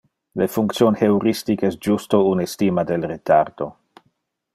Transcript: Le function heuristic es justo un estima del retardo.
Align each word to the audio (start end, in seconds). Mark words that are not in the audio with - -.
Le 0.41 0.45
function 0.51 0.95
heuristic 1.01 1.65
es 1.69 1.77
justo 1.87 2.21
un 2.31 2.41
estima 2.47 2.85
del 2.93 3.07
retardo. 3.13 3.69